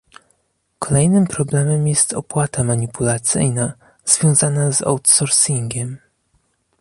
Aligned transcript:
Kolejnym 0.79 1.27
problemem 1.27 1.87
jest 1.87 2.13
opłata 2.13 2.63
manipulacyjna 2.63 3.73
związana 4.05 4.71
z 4.71 4.81
outsourcingiem 4.81 5.97